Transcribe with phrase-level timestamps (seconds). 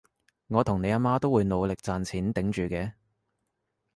[0.47, 2.93] 我同你阿媽都會努力賺錢頂住嘅